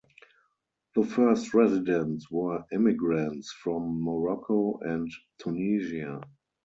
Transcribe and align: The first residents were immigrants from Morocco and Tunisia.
The 0.95 1.05
first 1.05 1.53
residents 1.53 2.31
were 2.31 2.65
immigrants 2.73 3.51
from 3.51 4.01
Morocco 4.03 4.79
and 4.79 5.07
Tunisia. 5.37 6.23